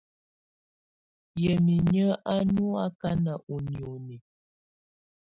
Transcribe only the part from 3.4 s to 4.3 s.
ù nioni.